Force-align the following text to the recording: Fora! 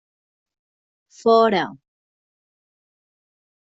Fora! 1.19 1.63